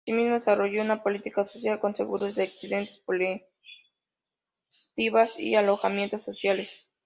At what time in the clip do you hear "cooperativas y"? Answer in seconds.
3.05-5.53